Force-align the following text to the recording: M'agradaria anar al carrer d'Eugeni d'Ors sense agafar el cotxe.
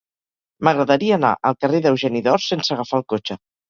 M'agradaria 0.67 1.19
anar 1.23 1.35
al 1.51 1.59
carrer 1.61 1.85
d'Eugeni 1.87 2.27
d'Ors 2.31 2.53
sense 2.55 2.77
agafar 2.79 3.03
el 3.05 3.11
cotxe. 3.17 3.45